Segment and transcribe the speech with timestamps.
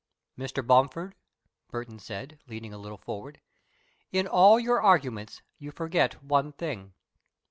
[0.35, 0.65] "Mr.
[0.65, 1.13] Bomford,"
[1.69, 3.39] Burton said, leaning a little forward,
[4.11, 6.95] "in all your arguments you forget one thing.